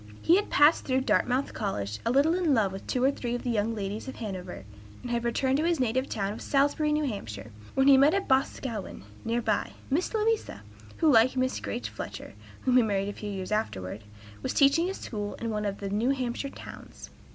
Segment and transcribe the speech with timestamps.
[0.23, 3.43] He had passed through Dartmouth College a little in love with two or three of
[3.43, 4.65] the young ladies of Hanover,
[5.03, 7.05] and had returned to his native town of Salisbury, N.
[7.05, 7.37] H.,
[7.75, 10.63] when he met in Boscawen, near by, Miss Louisa,
[10.97, 14.03] who, like Miss Grace Fletcher, whom he married a few years afterward,
[14.41, 17.11] was teaching school in one of the New Hampshire towns.